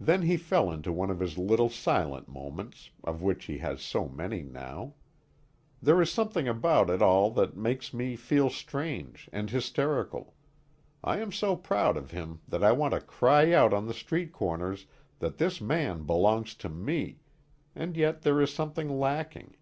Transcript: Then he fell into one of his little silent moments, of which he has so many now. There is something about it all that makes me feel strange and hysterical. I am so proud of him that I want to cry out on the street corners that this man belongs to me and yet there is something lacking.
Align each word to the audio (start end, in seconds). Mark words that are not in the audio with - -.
Then 0.00 0.22
he 0.22 0.38
fell 0.38 0.70
into 0.72 0.90
one 0.94 1.10
of 1.10 1.20
his 1.20 1.36
little 1.36 1.68
silent 1.68 2.26
moments, 2.26 2.88
of 3.04 3.20
which 3.20 3.44
he 3.44 3.58
has 3.58 3.82
so 3.82 4.08
many 4.08 4.40
now. 4.42 4.94
There 5.82 6.00
is 6.00 6.10
something 6.10 6.48
about 6.48 6.88
it 6.88 7.02
all 7.02 7.30
that 7.32 7.54
makes 7.54 7.92
me 7.92 8.16
feel 8.16 8.48
strange 8.48 9.28
and 9.30 9.50
hysterical. 9.50 10.32
I 11.04 11.18
am 11.18 11.32
so 11.32 11.54
proud 11.54 11.98
of 11.98 12.12
him 12.12 12.40
that 12.48 12.64
I 12.64 12.72
want 12.72 12.94
to 12.94 13.00
cry 13.02 13.52
out 13.52 13.74
on 13.74 13.84
the 13.86 13.92
street 13.92 14.32
corners 14.32 14.86
that 15.18 15.36
this 15.36 15.60
man 15.60 16.04
belongs 16.04 16.54
to 16.54 16.70
me 16.70 17.18
and 17.76 17.94
yet 17.94 18.22
there 18.22 18.40
is 18.40 18.54
something 18.54 18.88
lacking. 18.98 19.58